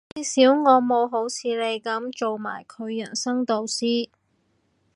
[0.15, 4.09] 至少我冇好似你噉做埋佢人生導師